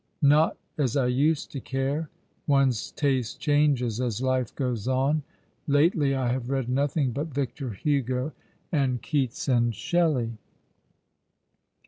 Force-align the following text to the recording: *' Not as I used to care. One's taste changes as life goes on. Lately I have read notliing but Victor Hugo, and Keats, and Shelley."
*' 0.19 0.21
Not 0.39 0.57
as 0.79 0.97
I 0.97 1.05
used 1.05 1.51
to 1.51 1.59
care. 1.59 2.09
One's 2.47 2.89
taste 2.91 3.39
changes 3.39 4.01
as 4.01 4.19
life 4.19 4.55
goes 4.55 4.87
on. 4.87 5.21
Lately 5.67 6.15
I 6.15 6.31
have 6.33 6.49
read 6.49 6.65
notliing 6.65 7.13
but 7.13 7.27
Victor 7.27 7.69
Hugo, 7.73 8.31
and 8.71 8.99
Keats, 9.03 9.47
and 9.47 9.75
Shelley." 9.75 10.39